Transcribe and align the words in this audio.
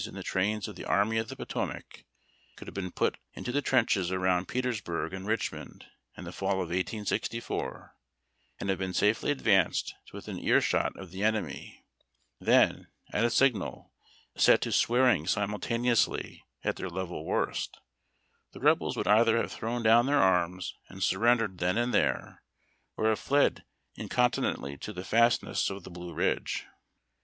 's 0.01 0.07
in 0.07 0.15
the 0.15 0.23
trains 0.23 0.67
of 0.67 0.75
the 0.75 0.83
Army 0.83 1.19
of 1.19 1.27
the 1.29 1.35
Poto 1.35 1.63
mac 1.67 2.05
could 2.55 2.67
have 2.67 2.73
been 2.73 2.89
put 2.89 3.19
into 3.35 3.51
the 3.51 3.61
trenches 3.61 4.11
around 4.11 4.47
Peters 4.47 4.81
burg 4.81 5.13
and 5.13 5.27
Richmond, 5.27 5.85
in 6.17 6.23
the 6.23 6.31
fall 6.31 6.53
of 6.53 6.69
1864, 6.71 7.95
and 8.59 8.71
have 8.71 8.79
been 8.79 8.95
safely 8.95 9.29
advanced 9.29 9.93
to 10.07 10.15
within 10.15 10.39
ear 10.39 10.59
shot 10.59 10.97
of 10.97 11.11
the 11.11 11.23
enemy, 11.23 11.85
then, 12.39 12.87
at 13.13 13.23
a 13.25 13.29
signal, 13.29 13.93
set 14.35 14.59
to 14.61 14.71
swearing 14.71 15.27
simultaneously 15.27 16.43
at 16.63 16.77
their 16.77 16.89
level 16.89 17.23
worst, 17.23 17.77
the 18.53 18.59
Rebels 18.59 18.97
would 18.97 19.05
either 19.07 19.37
have 19.37 19.51
thrown 19.51 19.83
down 19.83 20.07
their 20.07 20.17
arms 20.17 20.79
and 20.89 21.03
surrendered 21.03 21.59
then 21.59 21.77
and 21.77 21.93
there, 21.93 22.41
or 22.97 23.07
have 23.09 23.19
fled 23.19 23.65
incontinently 23.93 24.79
to 24.79 24.93
the 24.93 25.03
fastnesses 25.05 25.69
of 25.69 25.83
the 25.83 25.91
Blue 25.91 26.11
Ridge. 26.11 26.65